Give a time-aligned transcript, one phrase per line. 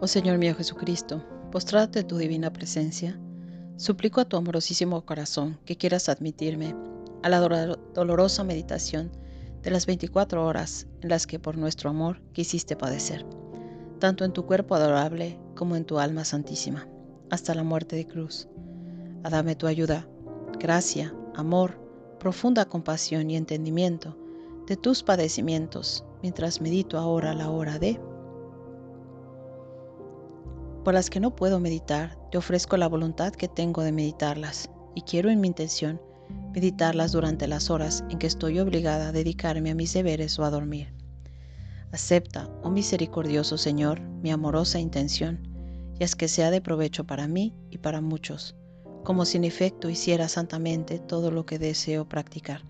[0.00, 3.18] Oh Señor mío Jesucristo, postrate tu divina presencia,
[3.76, 6.76] suplico a tu amorosísimo corazón que quieras admitirme
[7.24, 9.10] a la dolorosa meditación
[9.60, 13.26] de las 24 horas en las que por nuestro amor quisiste padecer,
[13.98, 16.86] tanto en tu cuerpo adorable como en tu alma santísima,
[17.28, 18.46] hasta la muerte de cruz.
[19.24, 20.06] A dame tu ayuda,
[20.60, 21.76] gracia, amor,
[22.20, 24.16] profunda compasión y entendimiento
[24.68, 28.00] de tus padecimientos, mientras medito ahora la hora de
[30.88, 35.02] por las que no puedo meditar, te ofrezco la voluntad que tengo de meditarlas, y
[35.02, 36.00] quiero en mi intención
[36.54, 40.50] meditarlas durante las horas en que estoy obligada a dedicarme a mis deberes o a
[40.50, 40.94] dormir.
[41.92, 45.46] Acepta, oh misericordioso Señor, mi amorosa intención,
[46.00, 48.56] y haz que sea de provecho para mí y para muchos,
[49.04, 52.62] como si en efecto hiciera santamente todo lo que deseo practicar.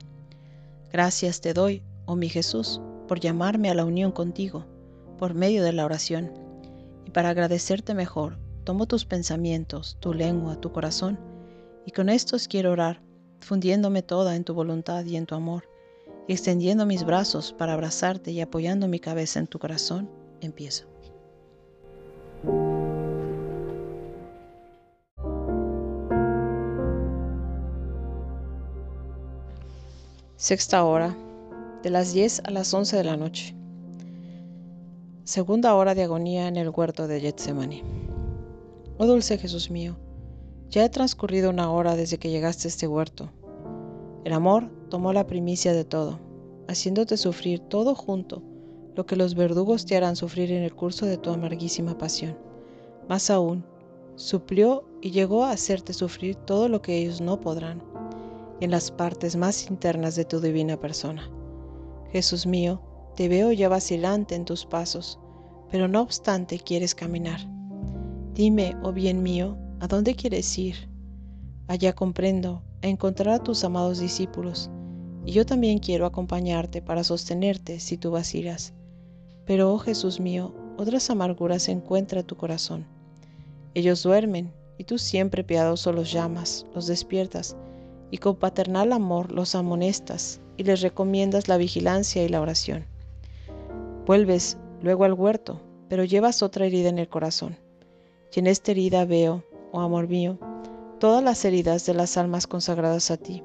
[0.90, 4.66] Gracias te doy, oh mi Jesús, por llamarme a la unión contigo,
[5.18, 6.47] por medio de la oración
[7.08, 11.18] y para agradecerte mejor, tomo tus pensamientos, tu lengua, tu corazón,
[11.86, 13.00] y con estos quiero orar,
[13.40, 15.64] fundiéndome toda en tu voluntad y en tu amor,
[16.26, 20.10] y extendiendo mis brazos para abrazarte y apoyando mi cabeza en tu corazón,
[20.42, 20.84] empiezo.
[30.36, 31.16] Sexta hora,
[31.82, 33.57] de las 10 a las 11 de la noche.
[35.28, 37.82] Segunda hora de agonía en el huerto de Getsemaní.
[38.96, 39.98] Oh dulce Jesús mío,
[40.70, 43.30] ya he transcurrido una hora desde que llegaste a este huerto.
[44.24, 46.18] El amor tomó la primicia de todo,
[46.66, 48.42] haciéndote sufrir todo junto
[48.96, 52.38] lo que los verdugos te harán sufrir en el curso de tu amarguísima pasión.
[53.06, 53.66] Más aún,
[54.16, 57.82] suplió y llegó a hacerte sufrir todo lo que ellos no podrán,
[58.60, 61.30] en las partes más internas de tu divina persona.
[62.12, 62.80] Jesús mío,
[63.18, 65.18] te veo ya vacilante en tus pasos,
[65.72, 67.40] pero no obstante quieres caminar.
[68.32, 70.88] Dime, oh bien mío, ¿a dónde quieres ir?
[71.66, 74.70] Allá comprendo, a encontrar a tus amados discípulos,
[75.26, 78.72] y yo también quiero acompañarte para sostenerte si tú vacilas.
[79.46, 82.86] Pero, oh Jesús mío, otras amarguras encuentra tu corazón.
[83.74, 87.56] Ellos duermen, y tú siempre piadoso los llamas, los despiertas,
[88.12, 92.86] y con paternal amor los amonestas, y les recomiendas la vigilancia y la oración.
[94.08, 95.60] Vuelves luego al huerto,
[95.90, 97.58] pero llevas otra herida en el corazón.
[98.34, 100.38] Y en esta herida veo, oh amor mío,
[100.98, 103.44] todas las heridas de las almas consagradas a ti,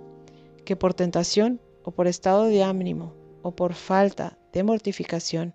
[0.64, 5.54] que por tentación o por estado de ánimo o por falta de mortificación,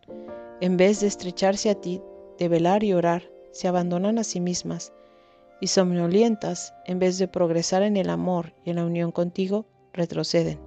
[0.61, 2.03] en vez de estrecharse a ti,
[2.37, 4.93] de velar y orar, se abandonan a sí mismas,
[5.59, 9.65] y somnolientas, en vez de progresar en el amor y en la unión contigo,
[9.95, 10.61] retroceden.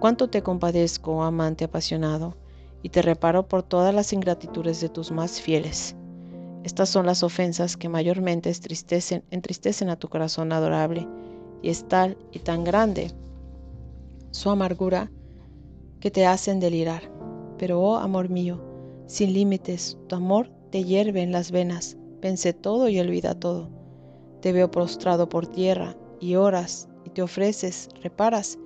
[0.00, 2.34] Cuánto te compadezco, oh amante apasionado,
[2.82, 5.96] y te reparo por todas las ingratitudes de tus más fieles.
[6.64, 11.06] Estas son las ofensas que mayormente entristecen, entristecen a tu corazón adorable,
[11.62, 13.12] y es tal y tan grande
[14.30, 15.10] su amargura
[16.00, 17.10] que te hacen delirar.
[17.58, 18.60] Pero, oh amor mío,
[19.06, 23.70] sin límites, tu amor te hierve en las venas, vence todo y olvida todo.
[24.40, 28.58] Te veo prostrado por tierra y oras y te ofreces, reparas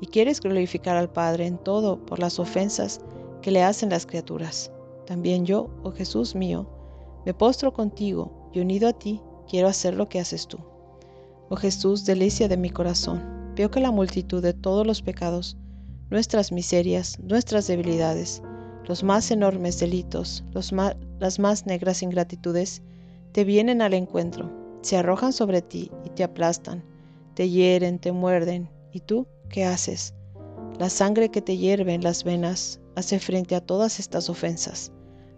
[0.00, 3.00] y quieres glorificar al Padre en todo por las ofensas
[3.48, 4.70] que le hacen las criaturas.
[5.06, 6.68] También yo, oh Jesús mío,
[7.24, 10.58] me postro contigo y unido a ti quiero hacer lo que haces tú.
[11.48, 15.56] Oh Jesús, delicia de mi corazón, veo que la multitud de todos los pecados,
[16.10, 18.42] nuestras miserias, nuestras debilidades,
[18.84, 22.82] los más enormes delitos, las más negras ingratitudes,
[23.32, 26.84] te vienen al encuentro, se arrojan sobre ti y te aplastan,
[27.32, 30.12] te hieren, te muerden, ¿y tú qué haces?
[30.78, 34.90] La sangre que te hierve en las venas hace frente a todas estas ofensas,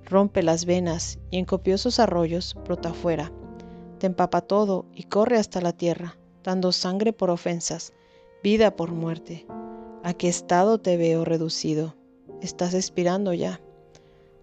[0.06, 3.30] rompe las venas y en copiosos arroyos brota fuera,
[3.98, 7.92] te empapa todo y corre hasta la tierra, dando sangre por ofensas,
[8.42, 9.46] vida por muerte.
[10.02, 11.96] ¿A qué estado te veo reducido?
[12.40, 13.60] Estás expirando ya.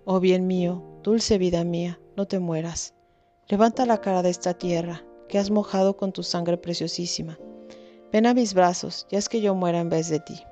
[0.06, 2.94] Oh bien mío, dulce vida mía, no te mueras.
[3.47, 7.39] Levanta la cara de esta tierra, que has mojado con tu sangre preciosísima.
[8.12, 10.44] Ven a mis brazos, ya es que yo muera en vez de ti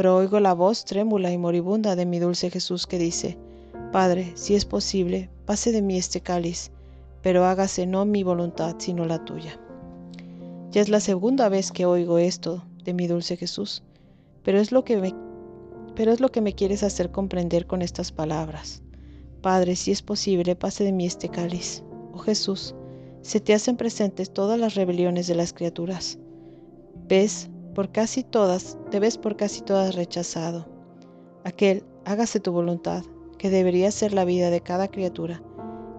[0.00, 3.36] pero oigo la voz trémula y moribunda de mi dulce Jesús que dice,
[3.92, 6.70] Padre, si es posible, pase de mí este cáliz,
[7.20, 9.60] pero hágase no mi voluntad sino la tuya.
[10.70, 13.82] Ya es la segunda vez que oigo esto de mi dulce Jesús,
[14.42, 15.14] pero es lo que me,
[15.94, 18.82] pero es lo que me quieres hacer comprender con estas palabras.
[19.42, 21.84] Padre, si es posible, pase de mí este cáliz.
[22.14, 22.74] Oh Jesús,
[23.20, 26.18] se te hacen presentes todas las rebeliones de las criaturas.
[27.06, 30.66] Ves por casi todas, te ves por casi todas rechazado.
[31.44, 33.04] Aquel, hágase tu voluntad,
[33.38, 35.42] que debería ser la vida de cada criatura,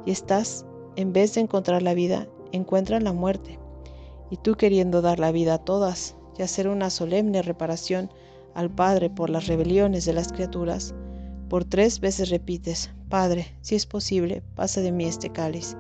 [0.06, 0.66] y estás,
[0.96, 3.60] en vez de encontrar la vida, encuentran la muerte.
[4.30, 8.12] Y tú queriendo dar la vida a todas y hacer una solemne reparación
[8.54, 10.94] al Padre por las rebeliones de las criaturas,
[11.50, 15.76] por tres veces repites, Padre, si es posible, pasa de mí este cáliz.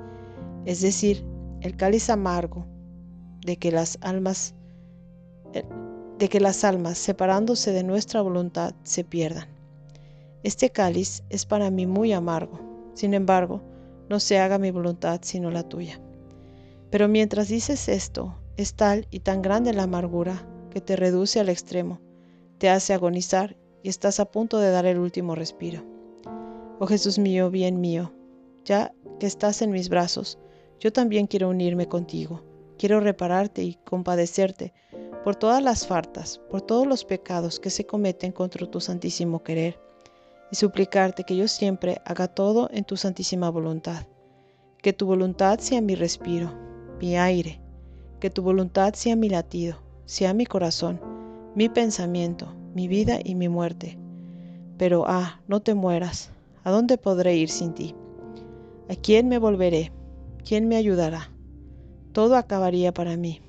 [0.65, 1.25] Es decir,
[1.61, 2.65] el cáliz amargo
[3.45, 4.53] de que las almas
[5.51, 9.47] de que las almas, separándose de nuestra voluntad, se pierdan.
[10.43, 12.59] Este cáliz es para mí muy amargo.
[12.93, 13.61] Sin embargo,
[14.09, 15.99] no se haga mi voluntad sino la tuya.
[16.89, 21.49] Pero mientras dices esto, es tal y tan grande la amargura que te reduce al
[21.49, 21.99] extremo,
[22.57, 25.83] te hace agonizar y estás a punto de dar el último respiro.
[26.79, 28.13] Oh Jesús mío, bien mío,
[28.65, 30.37] ya que estás en mis brazos,
[30.79, 32.43] yo también quiero unirme contigo,
[32.77, 34.73] quiero repararte y compadecerte
[35.23, 39.79] por todas las faltas, por todos los pecados que se cometen contra tu santísimo querer
[40.51, 44.07] y suplicarte que yo siempre haga todo en tu santísima voluntad.
[44.81, 46.51] Que tu voluntad sea mi respiro,
[46.99, 47.61] mi aire,
[48.19, 50.99] que tu voluntad sea mi latido, sea mi corazón,
[51.55, 53.99] mi pensamiento, mi vida y mi muerte.
[54.77, 56.31] Pero, ah, no te mueras,
[56.63, 57.95] ¿a dónde podré ir sin ti?
[58.89, 59.91] ¿A quién me volveré?
[60.43, 61.31] ¿Quién me ayudará?
[62.11, 63.41] Todo acabaría para mí.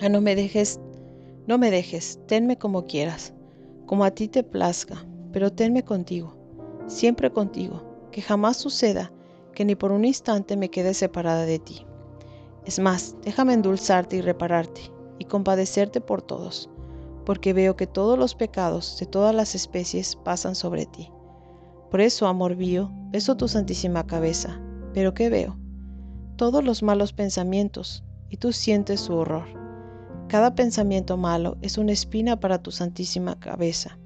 [0.00, 0.78] Ah, no me dejes,
[1.48, 3.34] no me dejes, tenme como quieras,
[3.86, 6.36] como a ti te plazca, pero tenme contigo,
[6.86, 9.12] siempre contigo, que jamás suceda
[9.54, 11.84] que ni por un instante me quede separada de ti.
[12.64, 14.82] Es más, déjame endulzarte y repararte,
[15.18, 16.70] y compadecerte por todos,
[17.26, 21.10] porque veo que todos los pecados de todas las especies pasan sobre ti.
[21.90, 24.60] Por eso, amor mío, beso tu santísima cabeza,
[24.94, 25.58] pero ¿qué veo?
[26.36, 29.67] Todos los malos pensamientos, y tú sientes su horror.
[30.28, 33.98] Cada pensamiento malo es una espina para tu santísima cabeza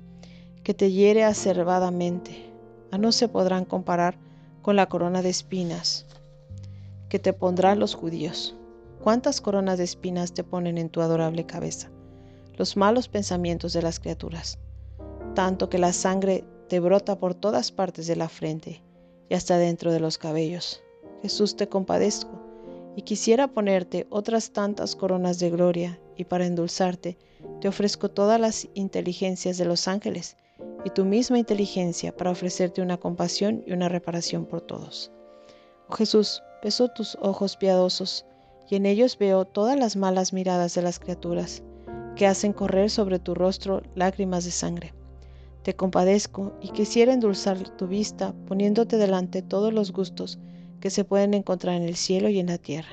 [0.63, 2.49] que te hiere acervadamente,
[2.93, 4.21] a no se podrán comparar
[4.63, 6.07] con la corona de espinas
[7.09, 8.57] que te pondrán los judíos.
[9.03, 11.91] ¿Cuántas coronas de espinas te ponen en tu adorable cabeza?
[12.57, 14.61] Los malos pensamientos de las criaturas,
[15.35, 18.81] tanto que la sangre te brota por todas partes de la frente
[19.29, 20.85] y hasta dentro de los cabellos.
[21.21, 22.42] Jesús te compadezco
[22.97, 27.19] y quisiera ponerte otras tantas coronas de gloria y para endulzarte
[27.61, 30.37] te ofrezco todas las inteligencias de los ángeles
[30.85, 35.11] y tu misma inteligencia para ofrecerte una compasión y una reparación por todos.
[35.89, 38.25] Oh Jesús, beso tus ojos piadosos,
[38.69, 41.63] y en ellos veo todas las malas miradas de las criaturas,
[42.17, 44.95] que hacen correr sobre tu rostro lágrimas de sangre.
[45.63, 50.39] Te compadezco y quisiera endulzar tu vista poniéndote delante todos los gustos
[50.83, 52.91] que se pueden encontrar en el cielo y en la tierra.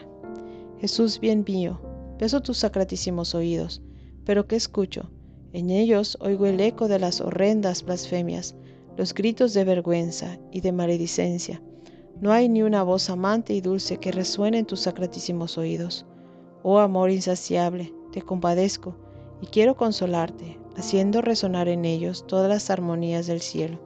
[0.79, 1.81] Jesús bien mío,
[2.19, 3.81] beso tus sacratísimos oídos,
[4.25, 5.09] pero ¿qué escucho?
[5.53, 8.55] En ellos oigo el eco de las horrendas blasfemias,
[8.95, 11.63] los gritos de vergüenza y de maledicencia.
[12.21, 16.05] No hay ni una voz amante y dulce que resuene en tus sacratísimos oídos.
[16.61, 18.95] Oh amor insaciable, te compadezco
[19.41, 23.79] y quiero consolarte, haciendo resonar en ellos todas las armonías del cielo,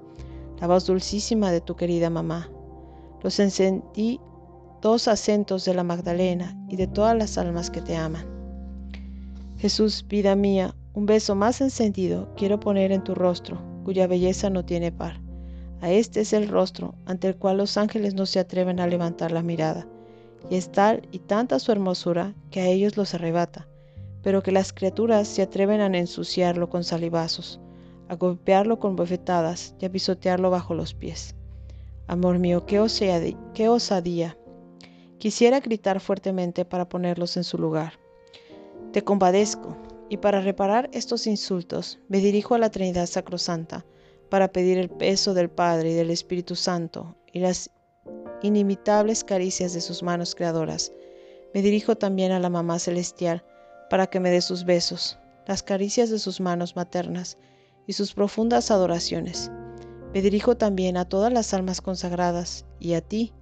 [0.59, 2.52] la voz dulcísima de tu querida mamá.
[3.23, 4.19] Los encendí
[4.81, 8.27] dos acentos de la Magdalena y de todas las almas que te aman.
[9.57, 14.65] Jesús, vida mía, un beso más encendido quiero poner en tu rostro, cuya belleza no
[14.65, 15.21] tiene par.
[15.79, 19.31] A este es el rostro ante el cual los ángeles no se atreven a levantar
[19.31, 19.87] la mirada,
[20.49, 23.69] y es tal y tanta su hermosura que a ellos los arrebata,
[24.21, 27.61] pero que las criaturas se atreven a ensuciarlo con salivazos,
[28.09, 31.35] a golpearlo con bofetadas y a pisotearlo bajo los pies.
[32.13, 34.37] Amor mío, qué osadía, qué osadía.
[35.17, 37.93] Quisiera gritar fuertemente para ponerlos en su lugar.
[38.91, 39.75] Te compadezco,
[40.09, 43.83] y para reparar estos insultos, me dirijo a la Trinidad Sacrosanta
[44.29, 47.71] para pedir el peso del Padre y del Espíritu Santo y las
[48.43, 50.93] inimitables caricias de sus manos creadoras.
[51.55, 53.43] Me dirijo también a la Mamá Celestial
[53.89, 55.17] para que me dé sus besos,
[55.47, 57.39] las caricias de sus manos maternas
[57.87, 59.49] y sus profundas adoraciones.
[60.13, 63.33] Me dirijo también a todas las almas consagradas y a ti,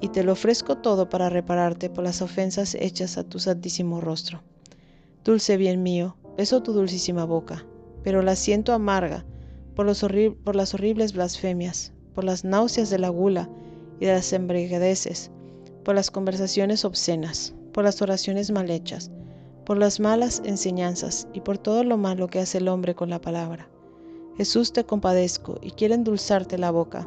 [0.00, 4.42] y te lo ofrezco todo para repararte por las ofensas hechas a tu santísimo rostro.
[5.24, 7.66] Dulce bien mío, beso tu dulcísima boca,
[8.02, 9.26] pero la siento amarga
[9.74, 10.02] por, las
[10.74, 13.50] horribles blasfemias, por las náuseas de la gula
[14.00, 15.30] y de las embriagueces,
[15.84, 19.10] por las conversaciones obscenas, por las oraciones mal hechas,
[19.66, 23.20] por las malas enseñanzas y por todo lo malo que hace el hombre con la
[23.20, 23.68] palabra.
[24.40, 27.06] Jesús te compadezco y quiero endulzarte la boca,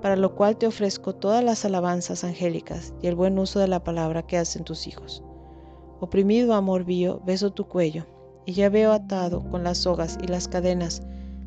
[0.00, 3.84] para lo cual te ofrezco todas las alabanzas angélicas y el buen uso de la
[3.84, 5.22] palabra que hacen tus hijos.
[6.00, 8.06] Oprimido amor mío, beso tu cuello,
[8.46, 11.02] y ya veo atado con las sogas y las cadenas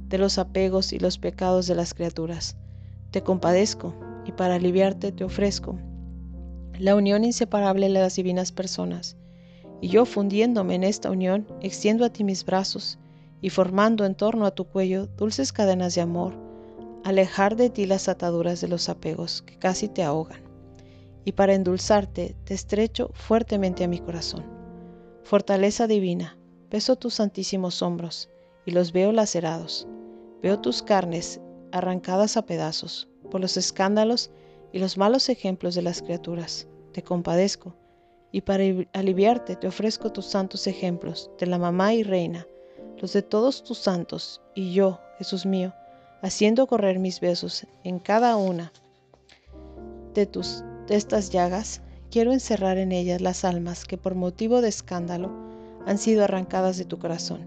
[0.07, 2.55] de los apegos y los pecados de las criaturas.
[3.09, 3.95] Te compadezco
[4.27, 5.79] y para aliviarte te ofrezco
[6.77, 9.17] la unión inseparable de las divinas personas.
[9.81, 12.99] Y yo, fundiéndome en esta unión, extiendo a ti mis brazos
[13.43, 16.33] y formando en torno a tu cuello dulces cadenas de amor,
[17.03, 20.41] alejar de ti las ataduras de los apegos que casi te ahogan.
[21.25, 24.45] Y para endulzarte, te estrecho fuertemente a mi corazón.
[25.23, 26.38] Fortaleza divina,
[26.71, 28.29] beso tus santísimos hombros
[28.65, 29.89] y los veo lacerados.
[30.41, 31.41] Veo tus carnes
[31.73, 34.31] arrancadas a pedazos por los escándalos
[34.71, 36.69] y los malos ejemplos de las criaturas.
[36.93, 37.75] Te compadezco
[38.31, 42.47] y para aliviarte te ofrezco tus santos ejemplos de la mamá y reina,
[43.03, 45.74] los de todos tus santos, y yo, Jesús mío,
[46.22, 48.72] haciendo correr mis besos en cada una
[50.13, 54.69] de tus de estas llagas, quiero encerrar en ellas las almas que por motivo de
[54.69, 55.29] escándalo
[55.86, 57.41] han sido arrancadas de tu corazón,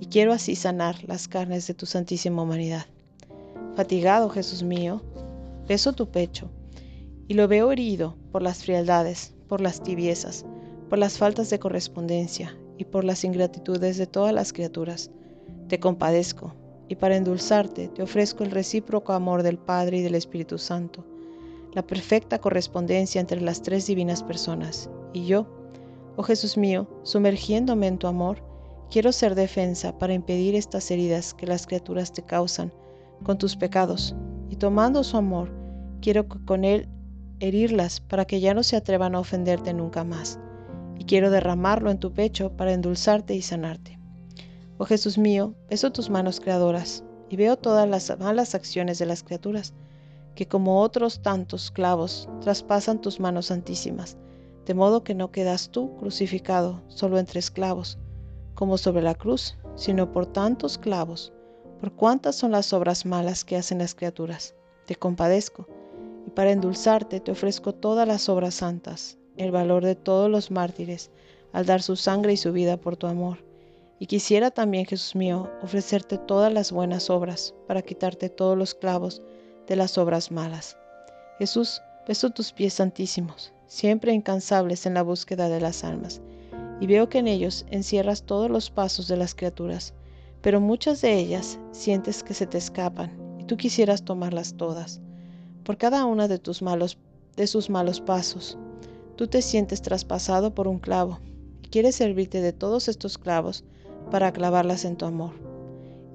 [0.00, 2.86] y quiero así sanar las carnes de tu santísima humanidad.
[3.76, 5.02] Fatigado, Jesús mío,
[5.68, 6.50] beso tu pecho,
[7.28, 10.44] y lo veo herido por las frialdades, por las tibiezas,
[10.88, 15.10] por las faltas de correspondencia y por las ingratitudes de todas las criaturas.
[15.68, 16.54] Te compadezco,
[16.88, 21.04] y para endulzarte te ofrezco el recíproco amor del Padre y del Espíritu Santo,
[21.74, 25.46] la perfecta correspondencia entre las tres divinas personas, y yo,
[26.16, 28.42] oh Jesús mío, sumergiéndome en tu amor,
[28.90, 32.72] quiero ser defensa para impedir estas heridas que las criaturas te causan
[33.24, 34.16] con tus pecados,
[34.48, 35.52] y tomando su amor,
[36.00, 36.88] quiero con él
[37.40, 40.40] herirlas para que ya no se atrevan a ofenderte nunca más.
[41.10, 43.98] Quiero derramarlo en tu pecho para endulzarte y sanarte.
[44.78, 49.24] Oh Jesús mío, beso tus manos creadoras y veo todas las malas acciones de las
[49.24, 49.74] criaturas,
[50.36, 54.18] que como otros tantos clavos traspasan tus manos santísimas,
[54.66, 57.98] de modo que no quedas tú crucificado solo entre esclavos,
[58.54, 61.32] como sobre la cruz, sino por tantos clavos,
[61.80, 64.54] por cuántas son las obras malas que hacen las criaturas.
[64.86, 65.66] Te compadezco
[66.28, 71.10] y para endulzarte te ofrezco todas las obras santas, el valor de todos los mártires,
[71.52, 73.38] al dar su sangre y su vida por tu amor.
[73.98, 79.20] Y quisiera también, Jesús mío, ofrecerte todas las buenas obras, para quitarte todos los clavos
[79.66, 80.76] de las obras malas.
[81.38, 86.20] Jesús, beso tus pies santísimos, siempre incansables en la búsqueda de las almas,
[86.80, 89.94] y veo que en ellos encierras todos los pasos de las criaturas,
[90.40, 95.00] pero muchas de ellas sientes que se te escapan, y tú quisieras tomarlas todas
[95.64, 96.98] por cada una de tus malos
[97.36, 98.58] de sus malos pasos.
[99.20, 101.18] Tú te sientes traspasado por un clavo
[101.62, 103.64] y quieres servirte de todos estos clavos
[104.10, 105.32] para clavarlas en tu amor.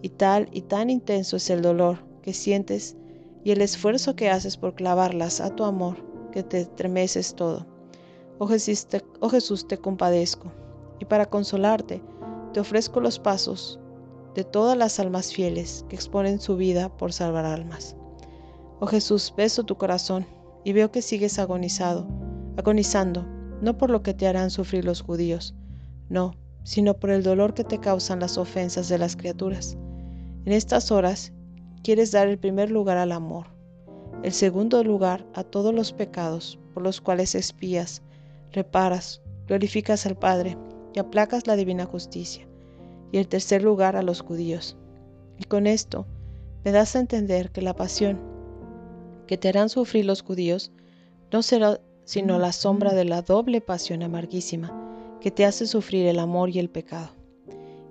[0.02, 2.98] Y tal y tan intenso es el dolor que sientes
[3.44, 5.98] y el esfuerzo que haces por clavarlas a tu amor
[6.32, 7.68] que te estremeces todo.
[8.40, 10.52] Oh Jesús, te, oh Jesús, te compadezco,
[11.00, 12.02] y para consolarte
[12.54, 13.80] te ofrezco los pasos
[14.34, 17.96] de todas las almas fieles que exponen su vida por salvar almas.
[18.80, 20.26] Oh Jesús, beso tu corazón
[20.64, 22.08] y veo que sigues agonizado,
[22.58, 23.26] agonizando,
[23.62, 25.56] no por lo que te harán sufrir los judíos,
[26.10, 26.34] no,
[26.64, 29.78] sino por el dolor que te causan las ofensas de las criaturas.
[30.46, 31.34] En estas horas
[31.84, 33.48] quieres dar el primer lugar al amor,
[34.24, 38.02] el segundo lugar a todos los pecados por los cuales espías,
[38.52, 40.58] reparas, glorificas al Padre
[40.94, 42.48] y aplacas la divina justicia,
[43.12, 44.78] y el tercer lugar a los judíos.
[45.38, 46.06] Y con esto
[46.64, 48.20] me das a entender que la pasión
[49.28, 50.72] que te harán sufrir los judíos
[51.32, 54.72] no será sino la sombra de la doble pasión amarguísima
[55.20, 57.10] que te hace sufrir el amor y el pecado.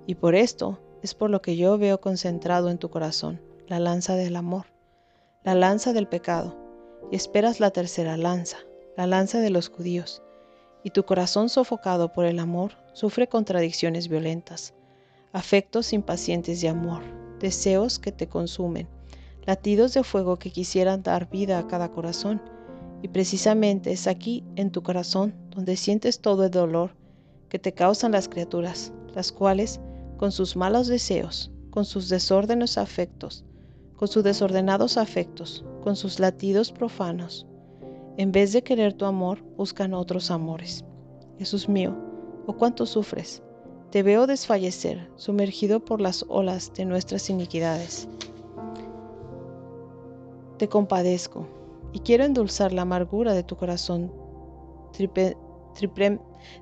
[0.07, 4.15] Y por esto es por lo que yo veo concentrado en tu corazón la lanza
[4.15, 4.65] del amor,
[5.43, 6.55] la lanza del pecado,
[7.11, 8.57] y esperas la tercera lanza,
[8.97, 10.23] la lanza de los judíos,
[10.83, 14.73] y tu corazón sofocado por el amor sufre contradicciones violentas,
[15.33, 17.03] afectos impacientes de amor,
[17.39, 18.87] deseos que te consumen,
[19.45, 22.41] latidos de fuego que quisieran dar vida a cada corazón.
[23.05, 26.95] Y precisamente es aquí, en tu corazón, donde sientes todo el dolor
[27.49, 29.79] que te causan las criaturas, las cuales,
[30.17, 33.45] con sus malos deseos, con sus desórdenes afectos,
[33.95, 37.45] con sus desordenados afectos, con sus latidos profanos,
[38.17, 40.83] en vez de querer tu amor, buscan otros amores.
[41.37, 41.95] Jesús mío,
[42.47, 43.43] oh cuánto sufres.
[43.91, 48.09] Te veo desfallecer, sumergido por las olas de nuestras iniquidades
[50.57, 51.47] te compadezco
[51.95, 54.11] y quiero endulzar la amargura de tu corazón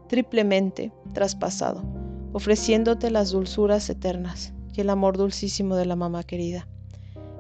[0.08, 1.82] triplemente traspasado,
[2.34, 6.68] ofreciéndote las dulzuras eternas y el amor dulcísimo de la mamá querida.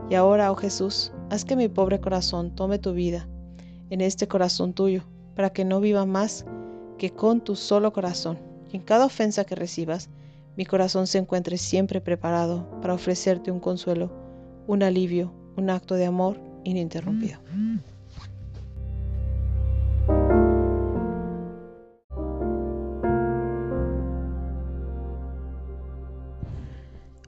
[0.09, 3.29] Y ahora, oh Jesús, haz que mi pobre corazón tome tu vida
[3.91, 5.03] en este corazón tuyo,
[5.35, 6.47] para que no viva más
[6.97, 8.39] que con tu solo corazón.
[8.71, 10.09] Y en cada ofensa que recibas,
[10.57, 14.11] mi corazón se encuentre siempre preparado para ofrecerte un consuelo,
[14.65, 17.39] un alivio, un acto de amor ininterrumpido.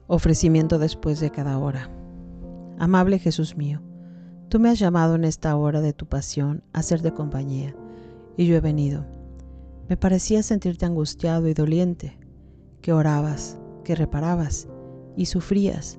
[0.08, 1.90] Ofrecimiento después de cada hora.
[2.78, 3.82] Amable Jesús mío,
[4.48, 7.74] tú me has llamado en esta hora de tu pasión a ser de compañía,
[8.36, 9.04] y yo he venido.
[9.88, 12.18] Me parecía sentirte angustiado y doliente,
[12.82, 14.68] que orabas, que reparabas
[15.16, 15.98] y sufrías,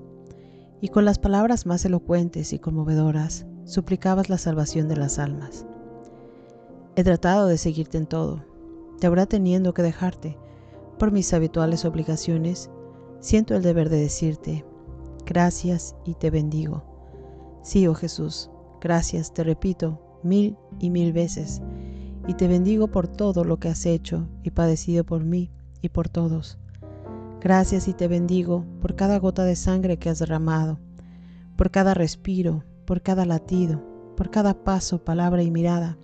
[0.81, 5.65] y con las palabras más elocuentes y conmovedoras suplicabas la salvación de las almas.
[6.96, 8.43] He tratado de seguirte en todo,
[9.00, 10.38] te habrá teniendo que dejarte
[10.98, 12.72] por mis habituales obligaciones
[13.19, 14.65] siento el deber de decirte,
[15.25, 16.84] gracias y te bendigo.
[17.62, 18.50] Sí, oh Jesús,
[18.81, 21.62] gracias, te repito, mil y mil veces,
[22.27, 26.10] y te bendigo por todo lo que has hecho y padecido por mí y por
[26.10, 26.60] todos.
[27.48, 30.82] Gracias y te bendigo por cada gota de sangre que has derramado,
[31.56, 33.82] por cada respiro, por cada latido,
[34.18, 35.98] por cada paso, palabra y mirada,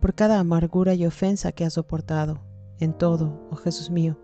[0.00, 2.40] por cada amargura y ofensa que has soportado,
[2.80, 4.16] en todo, oh Jesús mío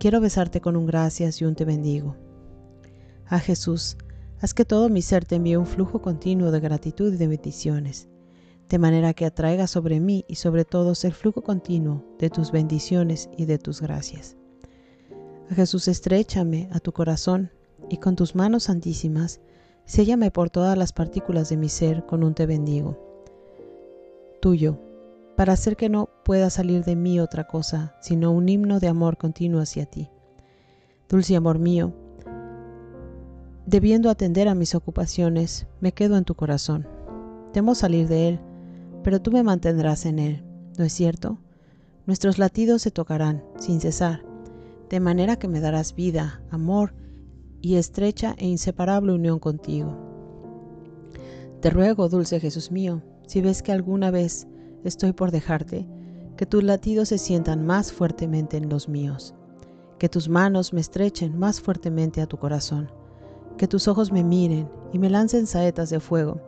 [0.00, 2.16] Quiero besarte con un gracias y un te bendigo.
[3.26, 3.96] A Jesús,
[4.40, 8.08] haz que todo mi ser te envíe un flujo continuo de gratitud y de bendiciones,
[8.68, 13.30] de manera que atraiga sobre mí y sobre todos el flujo continuo de tus bendiciones
[13.38, 14.39] y de tus gracias.
[15.54, 17.50] Jesús, estrechame a tu corazón
[17.88, 19.40] y con tus manos santísimas,
[19.84, 22.96] séllame por todas las partículas de mi ser con un te bendigo.
[24.40, 24.78] Tuyo,
[25.36, 29.16] para hacer que no pueda salir de mí otra cosa, sino un himno de amor
[29.16, 30.08] continuo hacia ti.
[31.08, 31.92] Dulce amor mío,
[33.66, 36.86] debiendo atender a mis ocupaciones, me quedo en tu corazón.
[37.52, 38.40] Temo salir de él,
[39.02, 40.44] pero tú me mantendrás en él,
[40.78, 41.38] ¿no es cierto?
[42.06, 44.22] Nuestros latidos se tocarán sin cesar,
[44.90, 46.92] de manera que me darás vida, amor
[47.60, 49.96] y estrecha e inseparable unión contigo.
[51.60, 54.48] Te ruego, dulce Jesús mío, si ves que alguna vez
[54.82, 55.88] estoy por dejarte,
[56.36, 59.34] que tus latidos se sientan más fuertemente en los míos,
[59.98, 62.90] que tus manos me estrechen más fuertemente a tu corazón,
[63.58, 66.40] que tus ojos me miren y me lancen saetas de fuego,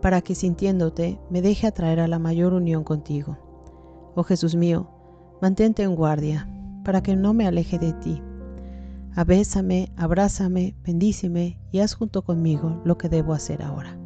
[0.00, 3.36] para que sintiéndote me deje atraer a la mayor unión contigo.
[4.14, 4.88] Oh Jesús mío,
[5.40, 6.48] mantente en guardia,
[6.84, 8.22] para que no me aleje de ti.
[9.14, 13.99] Abésame, abrázame, bendíceme y haz junto conmigo lo que debo hacer ahora.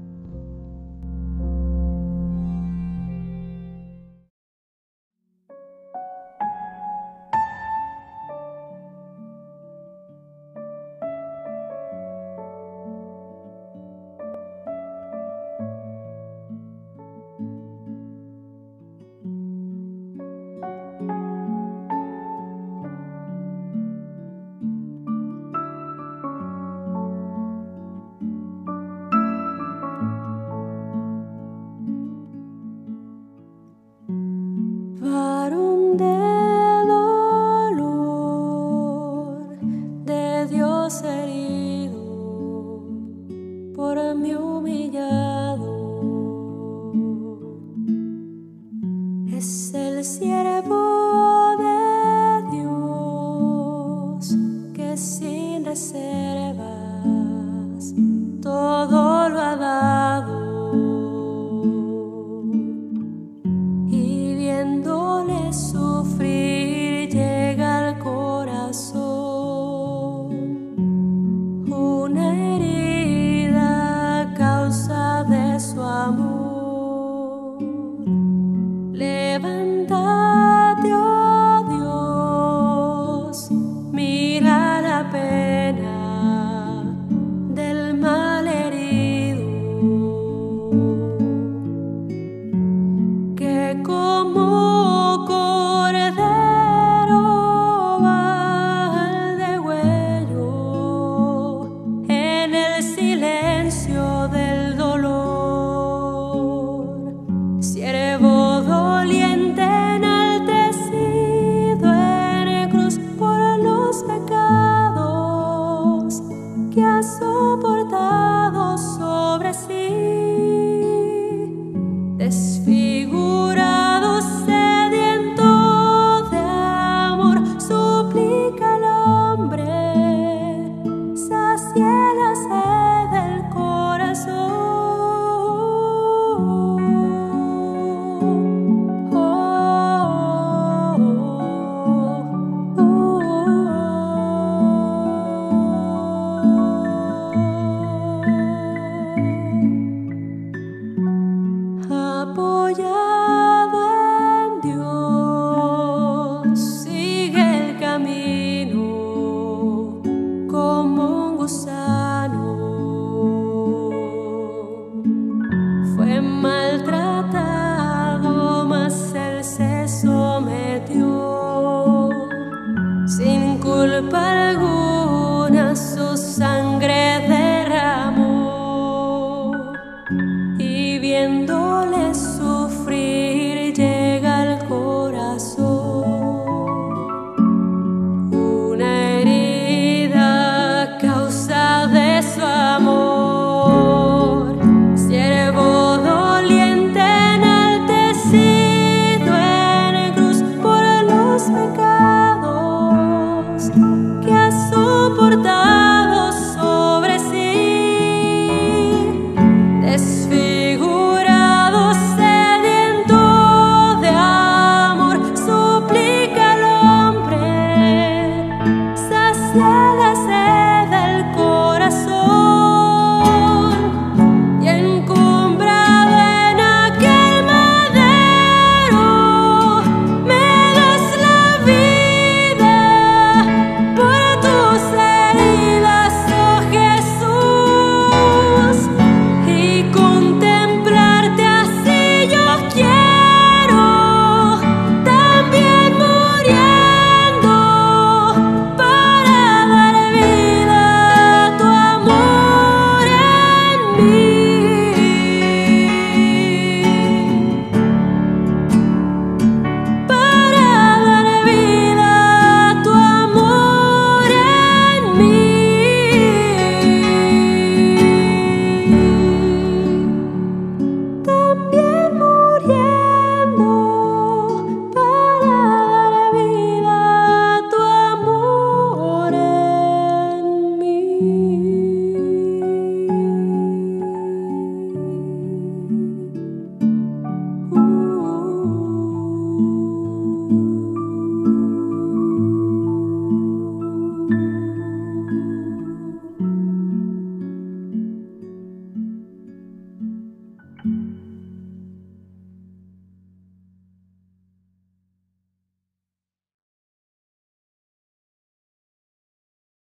[54.97, 56.94] sin reservas.